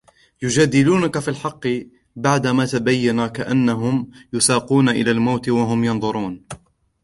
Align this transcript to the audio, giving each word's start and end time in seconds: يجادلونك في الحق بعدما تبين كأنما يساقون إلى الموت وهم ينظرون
يجادلونك 0.41 1.19
في 1.19 1.27
الحق 1.27 1.67
بعدما 2.15 2.65
تبين 2.65 3.27
كأنما 3.27 4.07
يساقون 4.33 4.89
إلى 4.89 5.11
الموت 5.11 5.49
وهم 5.49 5.83
ينظرون 5.83 6.43